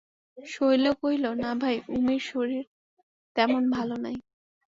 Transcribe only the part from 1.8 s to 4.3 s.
উমির শরীর তেমন ভালো নাই।